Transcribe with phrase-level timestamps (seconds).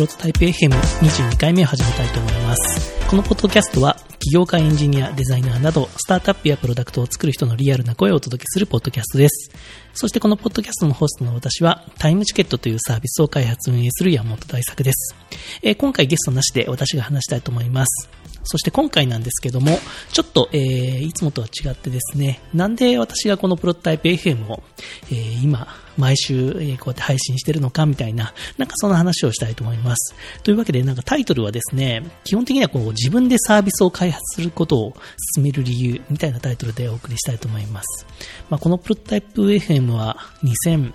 [0.00, 3.06] ロトタイプ FM22 回目を始めたいと思います。
[3.06, 9.50] このポッドキャストは、起業家エンジニア、デザイナーなど、スタートアップやプロダクトを作る人のリアルな声をお届けするポッドキャストです。
[9.92, 15.14] そしてこのポッドキャストのホストの私は、タイムチケットというサービスを開発運営する山本大作です。
[15.62, 18.08] えー、今回ゲストなしで私が話したいと思います。
[18.44, 19.78] そして今回なんですけども、
[20.12, 24.62] ちょっと、えー、いつもとは違ってですね、なんで私がこのプロトタイプ FM を、
[25.10, 25.68] えー、今、
[25.98, 30.14] 毎週、えー、こうやって配信してるのかみたいな、なんかそんな話をしたいと思います。
[30.42, 34.94] というわけで、なんかタイトルはですね、基本的にはこう自分でサービスを開発することを
[35.34, 38.06] 進める理由みたいなタイトルでお送りしたいと思います。
[38.48, 40.92] まあ、このプロトタイプ FM は2000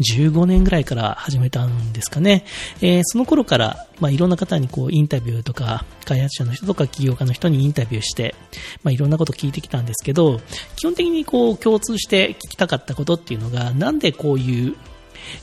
[0.00, 2.44] 15年ぐらいから始めたんですかね。
[2.80, 8.34] えー、その頃から、まあ、いろんな方にこうインタビューとか、開発者の人とか起業家の人にインタビューして、
[8.82, 10.40] まあ、いろんなこと聞いてきたんですけど、
[10.76, 14.76] 基本的にこう共通して聞きたかったことっていうのが、なんでこういう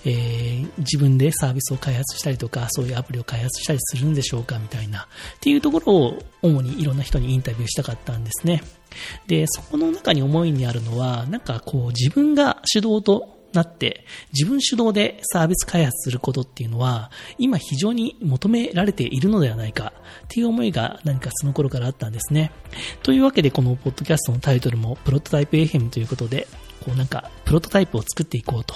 [0.06, 5.08] えー、自分でサービスを開発したりとか、そういうアプリを開発したりするんでしょうかみたいな、っ
[5.40, 8.64] ていうところを主にいろんな人にインタビューしたかったんですね。
[9.28, 19.94] で、そこの中に思いにあるのは、なんかこう自分が主導となって自分主導でサービス開発することっていうのは今非常に求められているのではないか
[20.26, 22.52] っていう思いが何かその頃からあったんですね。
[23.04, 26.48] というわけでこのポッドキャストのタイトルもプロトタイプ FM ということで
[26.84, 28.76] こうなんかプロトタイプを作っていこうと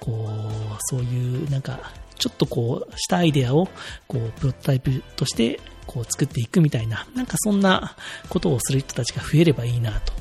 [0.00, 3.68] こうそういうなんかちょっとこうしたアイデアを
[4.06, 7.96] こうプロトタイプとしてこう作っていくみたいななんかそんな
[8.28, 10.12] ことをする人たちが増えればいいなと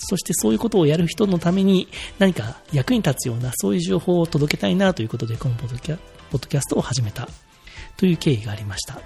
[0.00, 7.28] そしてそういうことをやる人のために何か役に立つようなそういう情報を届けたいなということでこのポッドキャストを始めた
[7.96, 9.00] という経緯がありました。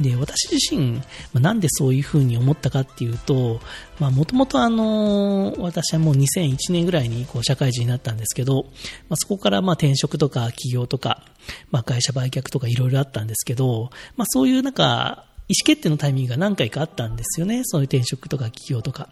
[0.00, 1.00] で、私自身、
[1.32, 3.60] まなんでそういうふうに思ったかっていうと、
[4.00, 8.64] まあもともとあの、私はもう2001年ぐらいにこう社会人になったんですけど、
[9.08, 11.22] まあ、そこからまあ転職とか起業とか、
[11.70, 17.62] まあ、会社売却とかいろいろあったんですけど、まあ、そういうなんか、意思決定のタイミングが何回かあったんですよね。
[17.64, 19.08] そういう転職とか起業とか。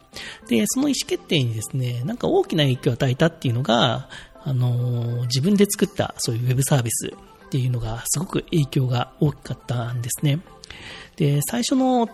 [0.48, 4.09] で、その意思決定にですね、なんか大きな影響を与えたっていうのが、
[4.44, 7.12] あのー、自分で作ったそういうウェブサービス
[7.47, 10.41] っていうのがすごく影響が大きかったんですね。
[11.16, 12.09] で、最初の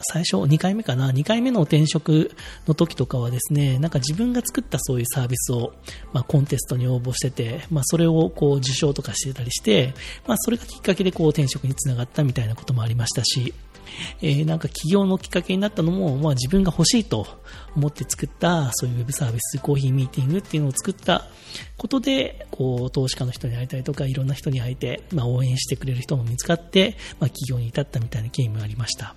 [0.00, 2.30] 最初、2回目かな、2回目の転職
[2.68, 5.72] の時とかはですね、なんか自分が作ったそういうサービスを、
[6.12, 9.94] まあ、コンテストに応募してて、まあ、それをこう受賞とかしてたりして、
[10.26, 13.54] まあ、それがきっかけでこう転職につながったみたいなこともありましたし、
[14.20, 17.26] えー、なんか起業のきっかけになったのも、まあ、自分が欲しいと
[17.74, 21.26] 思って作ったそういうウェブサービス、コーヒーミーティングっていうのを作った
[21.76, 29.14] ことで、こう、投資家の人に会いたりとか、いろんな人に会えて、まあ、応援してくれる人も見つかって、まあ、起業に至ったみたいな経緯もありました。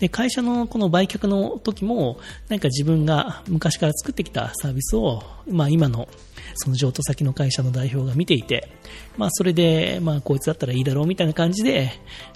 [0.00, 2.18] で、会社のこの売却の時も、
[2.48, 6.08] 何か自分が昔から作ってきたサービスを、まあ今の
[6.54, 8.70] その譲渡先の会社の代表が見ていて、
[9.16, 11.92] まあそれで、まあこいつだったらいいだろうみたいな感じで、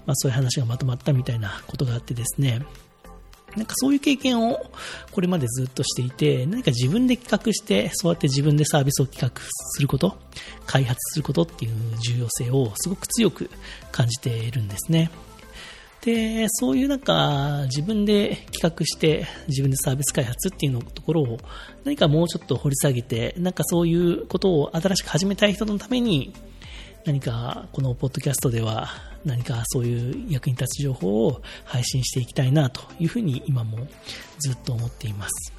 [0.06, 2.64] まあそういう話がまとまったみたいなことがあってですね、
[3.56, 4.64] なんかそういう経験を
[5.10, 10.16] これまでずっとしていて、何か自分で企画して、そうやって自分でサービスを企画すること、
[10.66, 13.50] 開発することっていう重要性をすごく強く
[13.91, 15.10] 感じているんですね。
[16.04, 21.38] で、そういうなんか自分で企画して自分でサービス開発っていうのところを
[21.84, 26.34] 何かもうちょっと掘り下げて、なんかそういうことを新しく始めたい人のために
[27.04, 28.88] 何かこのポッドキャストでは
[29.24, 33.86] 何かそういう役に立つ情報を配信していきたいなというふうに今も
[34.38, 35.52] ずっと思っています。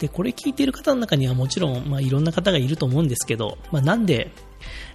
[0.00, 4.32] で、これ聞いている方の中にはもちろん、まあ、いろんな方がいると思うんですけど、まあ、なんで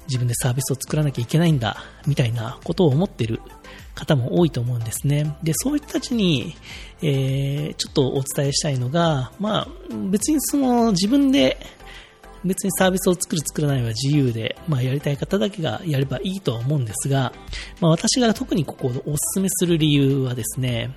[0.08, 1.78] 自分でサービスを作らなきゃいけないんだ、
[2.08, 3.40] みたいなことを思ってる
[3.96, 5.36] 方も多いと思うんですね。
[5.42, 6.56] で、そういう人たちに、
[7.02, 9.68] えー、ちょっとお伝えしたいのが、まあ、
[10.10, 11.58] 別にその自分で
[12.46, 17.34] 別にサービスを作る作らないは自由で、まあ、やりたい方だけがやればいいとは思うんですが、
[17.82, 18.94] まあ、私が特にここをお
[19.34, 20.96] 勧めする理由はですね、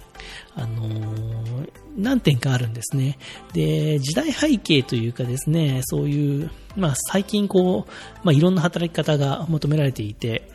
[0.54, 3.18] あのー、何点かあるんですね。
[3.54, 7.90] で、時代背景というかですね、そういう、まあ、最近こう、
[8.24, 10.50] まあ、いろんな働き方が求められていて、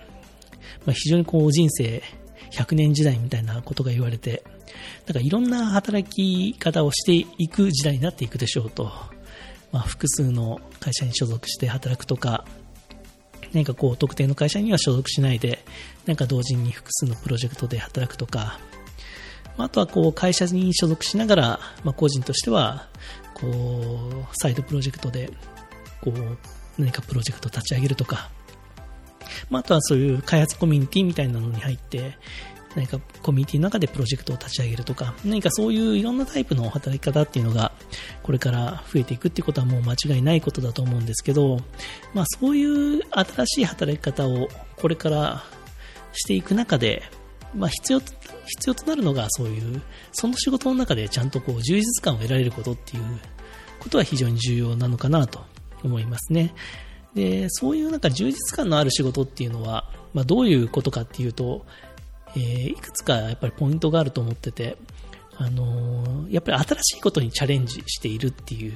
[0.85, 2.03] まあ、非常にこう人生
[2.53, 4.43] 100年時代みたいなことが言われて、
[5.07, 8.91] なんかいろんな働き方をしていく時代になっていくでしょうと。
[9.71, 12.45] まあ、複数の会社に所属して働くとか、
[13.53, 15.65] 何かこう特定の会社には所属しないで、
[16.05, 18.59] なんか同時に複数のプロジェクトで働くとか、
[19.57, 22.87] あとはこう会社に所属しながら、まあ、個人としては
[23.33, 25.31] こうサイドプロジェクトで
[26.01, 26.37] こう
[26.77, 28.29] 何かプロジェクトを立ち上げるとか、
[29.49, 32.17] まあ、あとはそういう開発コミュニティみたいなのに入って
[32.75, 37.71] 何かコミュニティの中でプロジェクトを立ち上げるとか、何かそういういろんなタイプの働き方っていうのが、
[38.23, 41.59] これから増えていくっていうことはもう間違いないことだと思うんですけど、
[42.13, 44.47] まあそういう新しい働き方を
[44.77, 45.43] これから
[46.13, 47.03] していく中で、
[47.55, 49.81] まあ、必要必要となるのがそういう
[50.11, 53.03] その仕事の中でちゃんとこう充実感を得られることっていう
[53.79, 55.41] ことは非常に重要なのかなと
[55.83, 56.53] 思いますね。
[57.15, 61.65] でそういうなんか充実感のある仕事っていうのは、まあ、どういうことかっていうと、
[62.35, 64.77] えー、いくつかやっぱりポイントがあると思ってて、
[65.37, 68.73] あのー、やっぱり新しいことにチャレンジしているっていう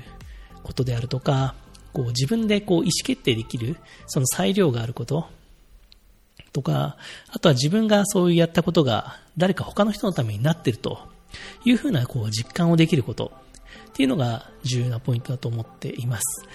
[0.63, 1.55] ことであるとか、
[1.93, 5.27] こう自分でこう意思決定できるその裁量があること
[6.53, 6.97] とか、
[7.29, 10.99] あとは自分がそういうやったことが誰か他の人のためになってると
[11.65, 13.31] いうふうなこう実感をできること
[13.89, 16.45] っていうのが重要なポイントだと思っています。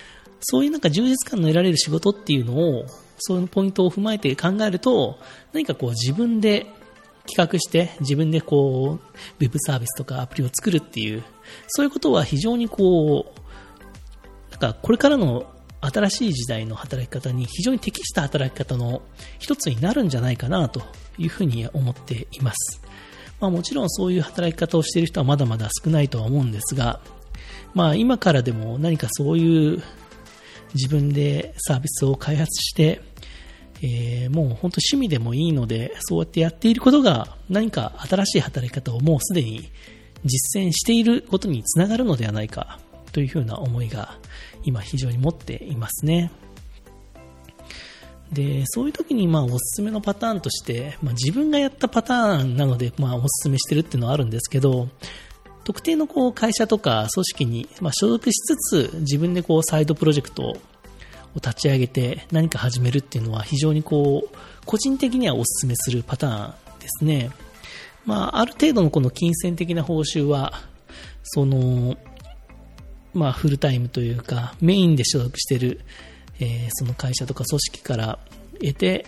[0.42, 2.84] そういうなんか充実感の得られる仕事っていうのを、
[3.18, 5.18] そういうポイントを踏まえて考えると、
[5.52, 6.66] 何かこう自分で
[7.26, 11.22] 企画して自分でこう、ウェブサービスとかアプリを作るっていう、
[11.68, 15.46] そういうことは非常にこう、なんかこれからの
[15.80, 19.02] 新しい時代の働き方に非常に適した働き方の
[19.38, 20.82] 一つになるんじゃないかなと
[21.18, 22.80] いうふうに思っています。
[23.40, 27.00] まあ、もちろんそういう働き方をしている人はまだまだ少ないとは思うんですが、
[27.74, 29.82] まあ、今からでも何かそういう
[30.74, 33.00] 自分でサービスを開発して、
[33.82, 39.70] えー、もう本当趣味でもいいので、そうやってやっていることが何か新しい働き方をもうすでに
[40.24, 42.78] 実践していることにつながるのではないか
[43.10, 44.16] というふうな思いが
[44.64, 46.30] 今非常に持っていますね。
[48.32, 54.88] で、そういう時にまあおすすめのパターンとして、まあ、自分がやったパターンなのでまあおすすめしてるっていうのはあるんですけど、
[55.64, 60.56] 特定のこう会社とか組織に、まあ、所属しつつ自分でこうサイドプロジェクトを
[61.36, 64.36] 立ち上げて何か始めるっていうのは非常にこう
[64.66, 67.30] 個人的にはお勧めするパターンですね。
[68.04, 70.52] まあ、ある程度のこの金銭的な報酬は、
[71.22, 71.96] その、
[73.14, 75.80] まあ、フルタイムというか、メインで所属している、
[76.40, 78.18] えー、その会社とか組織から
[78.54, 79.06] 得て、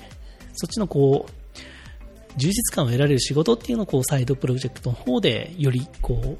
[0.54, 1.32] そっちのこう、
[2.36, 6.38] 充実感を得られる仕事っていうのをこうサイドプロジェクトの方でよりこう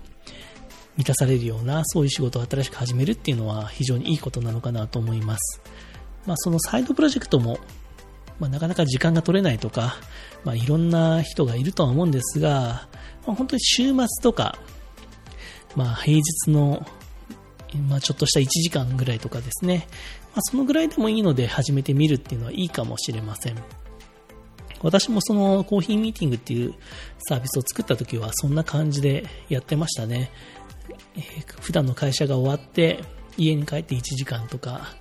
[0.97, 5.61] 満たされるようなそういう仕事を新しく始めるっていうのは非常にいいことなのかなと思います。
[6.27, 7.59] まあ、そのサイドプロジェクトも、
[8.39, 9.97] まあ、なかなか時間が取れないとか、
[10.45, 12.89] まあ、いろんな人がいるとは思うんですが、
[13.27, 14.59] まあ、本当に週末とか、
[15.77, 16.87] まあ、平日の、
[17.89, 19.89] まあ、ちょっとした1時間ぐらいとかですね、
[20.35, 23.57] まあ、そのぐらいでもいいので始めてみるっていうのはいいかもしれません。
[24.85, 26.75] 私もそのコーヒーミーティングっていう
[27.27, 30.31] サービスを作った時はそんな感じでやってましたね。
[31.17, 33.03] えー、普段の会社が終わって
[33.39, 34.95] 家に帰って1時間とか、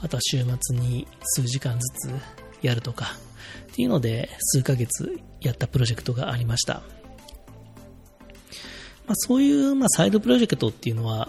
[0.00, 2.12] あとは週末に数時間ずつ
[2.62, 3.06] やるとか
[3.72, 6.82] っていうので数ヶ月やったプロジェクトがありました。
[9.06, 11.28] まあ、そういう、まあ、サイドプロジェクトっていうのは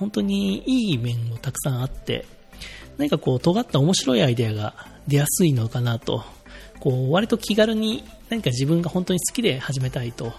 [0.00, 2.26] 本当にいい面もたくさんあって
[2.96, 4.74] 何かこう尖った面白いアイデアが
[5.06, 6.24] 出やすいのかなと
[6.80, 10.32] こう割と気軽に何か自分が本当に好きで始めたいと。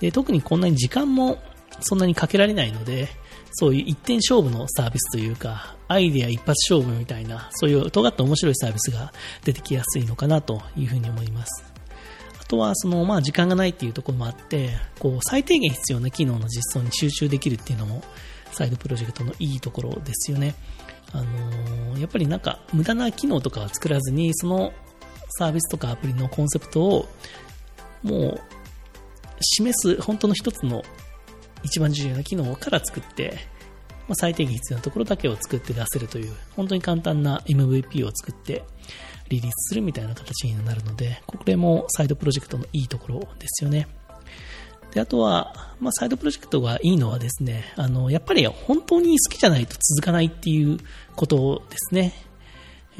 [0.00, 1.38] で特にこんなに時間も
[1.80, 3.08] そんなにかけられないので
[3.52, 9.12] そういう一点勝負のサービスというかアイデア一発勝負みたいなそういう尖った面白いサービスが
[9.44, 11.64] 出てきやすいのかなというふうに思います。
[12.40, 18.02] あとはその、まあ、時間がないっていうところもあってこう最低限必要な機能の実装に集中できるっていうのも
[18.52, 20.54] サイドプロジェクトのいいところですよね。
[21.12, 24.72] あのー、やっぱりなんか無駄な機能とかは作らずにその
[25.30, 27.08] サービスとかアプリのコンセプトを
[28.02, 28.40] もう
[29.40, 30.82] 示す本当の一つの
[31.62, 33.38] 一番重要な機能から作って、
[34.06, 38.64] まあ、最低限必要なところだけを作って出せるという本当に簡単な MVP を作って
[39.28, 43.88] リリースするみたいな形になるのでこれもサイドプロジェクトのいいところですよね。
[44.92, 50.78] であとは、まあ、サイドプロジェクトがいいのはですねあのやっぱり本当に好きじゃないと続かないっていう
[51.14, 52.14] ことですね。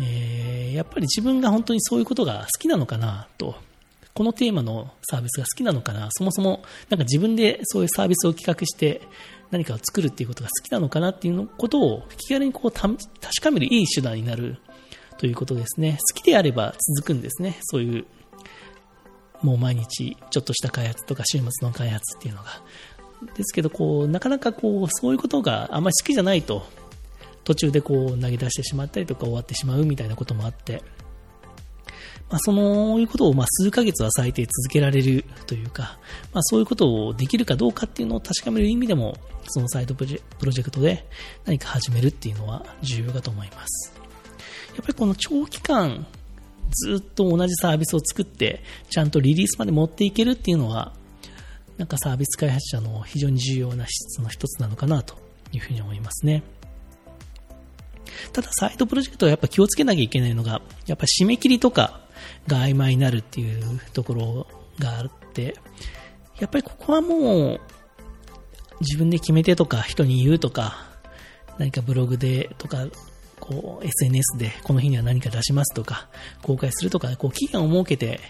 [0.00, 3.56] えー、やっぱり自分が本当にそういうことが好きなのかなと、
[4.14, 9.02] このテーマのサービスが好きなのかな、そもそもなんか自分でそういうサービスを企画して
[9.50, 12.96] 何かを作るっていうことが好きなのかなっていうことを気軽にこう確
[13.42, 14.58] かめるいい手段になる
[15.18, 15.98] ということですね。
[16.14, 17.58] 好きであれば続くんですね。
[17.62, 18.06] そういう、
[19.42, 22.62] もう毎日ちょっとした開発とか週末の開発っていうのが。
[23.34, 26.64] ですけど、こう、なかなかこう、そういうことがあんまり好きじゃないと
[27.48, 30.82] 途中でこう投げ出してしまったりとか終わってしまうみたいなこともあって、
[32.28, 35.98] まあ、そのいうことをまあ数ヶ月は最低続けられるというか、
[36.34, 39.16] まあ、そういうことをできるかどうかっていうのを確かめる意味でも、
[39.48, 41.08] そのサイドプロジェクトで
[41.46, 43.94] 何か始めるっていうのは重要かと思います。
[44.76, 46.06] やっぱりこの長期間
[46.70, 50.92] ずっと同じサービスを作って、ちゃんとリリースまで持っていけるっていうのは、
[51.78, 55.16] なんかサービス開発者の非常に重要な質の一つなのかなと
[55.52, 56.42] いうふうに思いますね。
[58.38, 62.02] ただサイドプロジェクトはやっぱ気をつけなきゃいけないのが、やっぱ締め切りとか
[62.46, 64.46] が曖昧になるっていうところ
[64.78, 65.56] があって、
[66.38, 67.60] やっぱりここはもう
[68.78, 70.86] 自分で決めてとか人に言うとか、
[71.58, 72.86] 何かブログでとか、
[73.40, 76.08] こう SNS でこの日には何か出しますとか、
[76.42, 78.20] 公開するとか、こう期限を設けて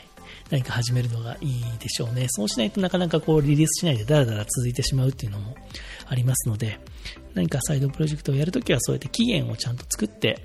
[0.48, 2.28] 何か始めるのがいいでしょうね。
[2.30, 5.54] そうしないとなかなかこうリリースしないでダラダラ続いてしまうっていうのも
[6.06, 6.80] ありますので、
[7.38, 10.40] 何かサイドプロジェクトをやるときはそうやって期限をちゃんと作って、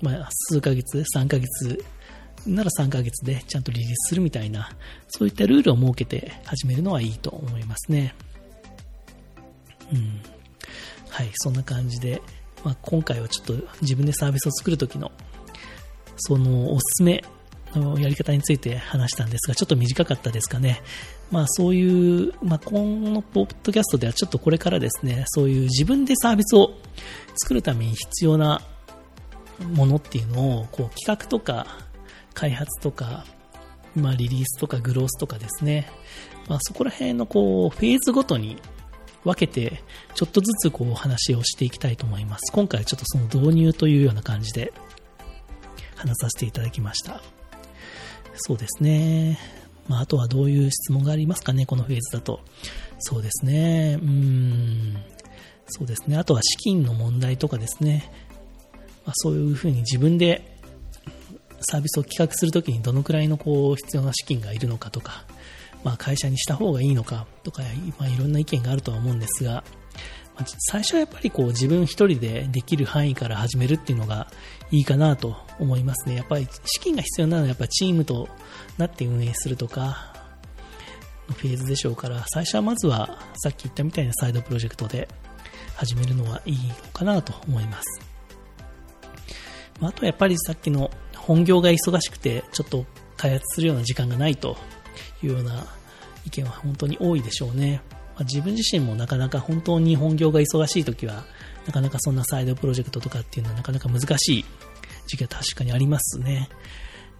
[0.00, 1.84] まあ、数ヶ月、3ヶ月
[2.46, 4.70] なら3ヶ月でちゃんとリリースするみたいな、
[5.08, 8.14] そういったルールを設けて始めるのはいいと思いますね。
[9.92, 10.22] うん。
[11.10, 12.22] はい、そんな感じで、
[12.64, 15.12] まあ、今回はちょっと自分でサービスを作るときの、
[16.16, 17.22] そのおすすめ
[17.74, 20.82] のやり方について話したんですが、ちょっと短かったですかね。
[21.30, 26.72] まあそういう、まあ今のポッドキャストではちょっとこれからですね、そういう自分でサービスを
[27.36, 28.62] 作るために必要な
[29.74, 31.66] ものっていうのを、こう企画とか
[32.34, 33.24] 開発とか、
[33.94, 35.90] まあリリースとかグロースとかですね、
[36.48, 38.56] まあそこら辺のこうフェーズごとに
[39.24, 39.82] 分けて、
[40.14, 42.52] ちょっとずつこうお話をしていきたいと思います。
[42.52, 44.72] 今回はちょっとその導入というような感じで
[45.96, 47.20] 話させていただきました。
[48.38, 49.38] そうですね。
[49.88, 52.40] まあ、あとはどういう質問がありますかね、このフェーズだと。
[52.98, 53.98] そうですね。
[54.02, 54.96] うん。
[55.66, 56.16] そうですね。
[56.16, 58.10] あとは資金の問題とかですね。
[59.04, 60.58] まあ、そういうふうに自分で
[61.60, 65.24] サービスを企画するときにどのくらいのこう必要な資金がいるのかとか、
[65.84, 67.62] まあ、会社にした方がいいのかとか、
[67.98, 69.64] まあ、いろんな意見があるとは思うんですが、
[70.58, 74.28] 最初はやっぱりこう自分一人でできる範囲から始めるっていうのが
[74.70, 76.16] いいかなと思いますね。
[76.16, 78.28] やっぱり資金が必要なのはやっぱチームと
[78.76, 80.14] なって運営するとか、
[81.28, 85.08] のフェーズでしょうから、最初はまずはさっき言ったみたいなサイドプロジェクトで
[85.76, 88.00] 始めるのはいいのかなと思います。
[89.80, 92.84] あとはやっぱりさっきの本業が忙しくてちょっと
[93.16, 94.56] 開発するような時間がないと
[95.22, 95.66] いうような
[96.26, 97.80] 意見は本当に多いでしょうね。
[98.18, 101.24] まあ、自分自身もなかなか本当に本業が忙しい時は、
[101.66, 104.44] なかなかそんなサイドプロジェクトとかっていうのはなかなか難しい
[105.06, 106.48] 時期は確かにありますね。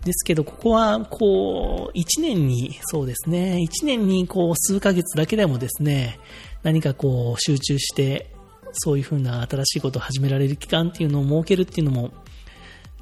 [0.05, 6.19] ですけど、ここは、こう、1年に、そうですね、1年に、こう、数ヶ月だけでもですね、
[6.63, 8.33] 何かこう、集中して、
[8.73, 12.13] そういうふうな新しいことを始められる期間っていうのを設けるっていうのも、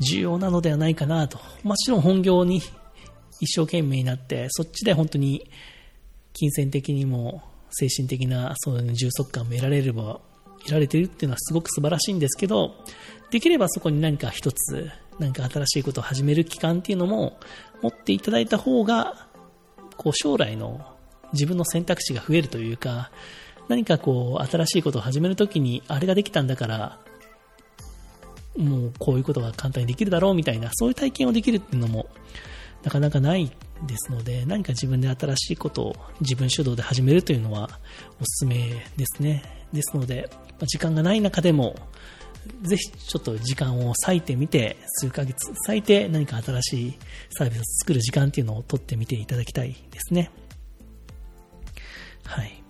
[0.01, 1.39] 重要なのではないかなと。
[1.63, 2.63] もちろん本業に
[3.41, 5.51] 一生懸命になって、そっちで本当に
[6.33, 10.21] 金銭的にも精神的なそういう充足感も得られれば、
[10.61, 12.75] 得られてるっていうのはすごく素晴らしいんですけど、
[13.31, 17.39] できればそこに何か一つ、何か新しいことを始める期間っていうのも
[17.83, 19.27] 持っていただいた方が、
[19.97, 20.87] こう将来の
[21.33, 23.11] 自分の選択肢が増えるというか、
[23.69, 26.99] 何かこう新しいことを始めるときにあれができたんだから、
[28.57, 32.07] もうこういうことが簡単にできるだろうみたいな、そういう体験をできるっていうのも
[32.85, 33.51] なかなかない
[33.87, 37.69] ですので、何か自分で新しいことを自分主導で始めるというのは
[38.21, 39.43] おすすめですね。
[39.73, 40.31] ですので、
[40.63, 41.75] 時間がない中でも、
[42.63, 46.99] ぜひちょっと時間を割いてみて、数ヶ月割いて何か新しい
[47.31, 50.31] サービスを作る時間っていうのを取ってみていただきたいですね。
[52.25, 52.63] はい。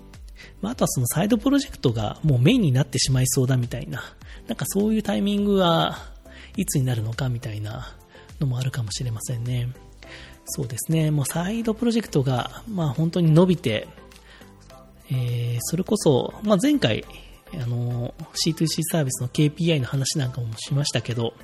[0.60, 4.02] ま、あとはそのサイドプロジェクトがもうメインになってしまいそうだみたいな、
[4.48, 5.98] なんかそういうタイミングは
[6.56, 7.94] いつになるのかみたいな
[8.40, 9.68] のもあるかもしれませんね。
[10.46, 13.88] そうですね、もうサイドプロジェクトが、まあ、本当に伸びて、
[15.10, 17.04] えー、それこそ、まあ、前回、
[17.54, 21.34] あの C2C サービスの KPI の話なんかもしましたけど、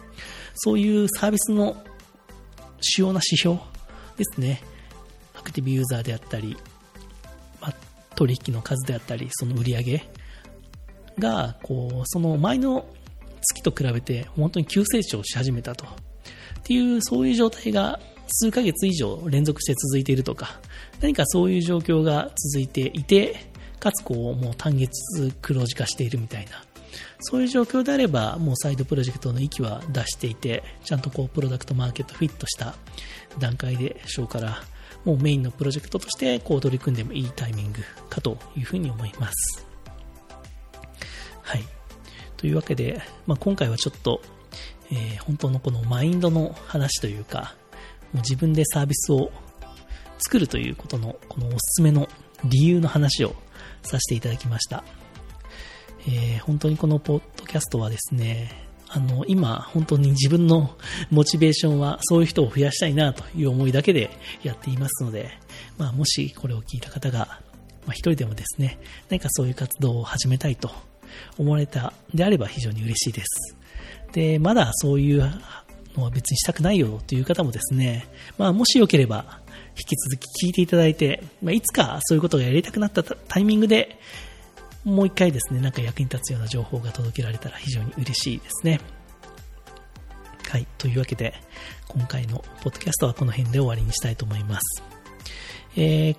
[0.54, 1.82] そういうサービスの
[2.80, 3.59] 主要な指標
[4.16, 4.62] ですね、
[5.35, 6.56] アクティブユーザーであったり、
[7.61, 7.75] まあ、
[8.14, 10.11] 取引の数であったり、その売り上げ
[11.18, 12.87] が、こう、その前の
[13.42, 15.87] 月と比べて本当に急成長し始めたと。
[15.87, 15.88] っ
[16.64, 20.61] ていう、そういう状態が数ヶ月以上連続して続いているとか、
[21.00, 23.37] 何かそういう状況が続いていて、
[23.81, 26.64] かつこう、もう単月黒字化しているみたいな、
[27.21, 32.75] そういう状況であれば、もうサイドプロジェクトの域は出していて、ちゃんとこう、プロダクトマーケットフィットした
[33.38, 34.62] 段階でしょうから、
[35.05, 39.67] もうメインのプロジェクトとしてこう取り組んでもいいタイミングかというふうに思います。
[41.43, 41.64] はい。
[42.37, 44.21] というわけで、まあ、今回はちょっと、
[44.91, 47.55] えー、本当のこのマインドの話というか、
[48.14, 49.31] 自分でサービスを
[50.19, 52.09] 作るということの、このおすすめの
[52.45, 53.35] 理由の話を
[53.83, 54.85] させていただきました。
[56.07, 58.50] えー、本当にこのポッドキャストはですね、
[58.88, 60.76] あの、今、本当に自分の
[61.11, 64.11] モチベーションはそういう人を増やしたいなという思いだけで
[64.42, 65.31] やっていますので、
[65.78, 67.40] まあ、もしこれを聞いた方が、
[67.87, 68.78] まあ、一人でもですね、
[69.09, 70.71] 何かそういう活動を始めたいと
[71.38, 73.57] 思われたであれば非常に嬉しいです。
[74.12, 75.33] で、まだそういう
[75.96, 78.06] のは別にしたくないよという方もですね、
[78.38, 79.40] まあもしよければ
[79.76, 83.99] 引き続き聞いていただいて、まあ、いつかそういうことがやりたくなったタイミングで、
[84.84, 88.80] もう一回ですね、なんか役に立つような情報が届けられたら非常に嬉しいですね。
[90.49, 90.66] はい。
[90.76, 91.34] というわけで、
[91.88, 94.82] 今回のポッドキャストはこの辺で終わりにしたいと思います。
[95.76, 96.16] えー、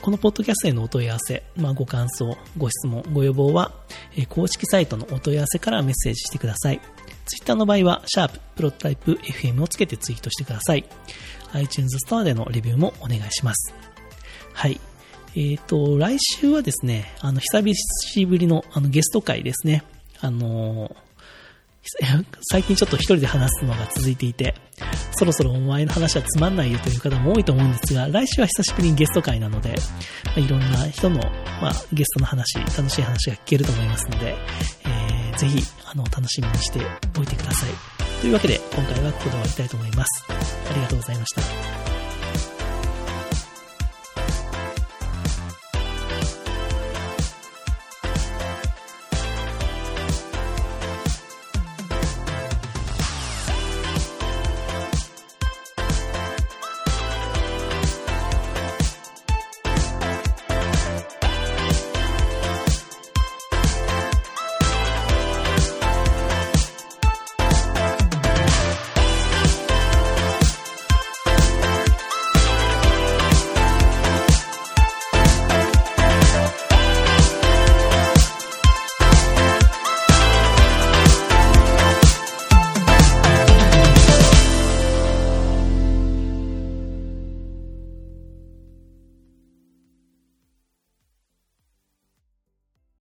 [0.00, 3.72] このポッドキャストへのお問い合わせ、まあ、ご感想、ご質問、ご要望は、
[4.16, 6.80] え、公式サイトのお問い合わせからメッセージしてください。
[7.26, 10.84] ツイッターの場合は、シャーププロトタイプ FM をつけてツイートしてください。
[11.52, 13.74] iTunes ストアでのレビューもお願いします。
[14.52, 14.80] はい。
[15.34, 19.82] えっ、ー、と、来週はですね、あの、久しぶりのあのゲスト会ですね。
[20.20, 20.94] あのー、
[22.50, 24.54] 最近ちょっと一人で話すのが続いていて、
[25.12, 29.74] そろそろお前の話はつまんないよという方も多いと思うんですが、来週は久しぶりにゲスト会なので、
[30.26, 31.18] まあ、いろんな人の、
[31.60, 34.36] まあ、ゲストの話、楽しい話が聞けると思いますので、
[35.36, 36.80] ぜひ、あの、楽しみにして
[37.18, 37.70] おいてください。
[38.20, 40.24] というわけで、今回はここで終わりたいと思います。
[40.28, 41.81] ありがとうございました。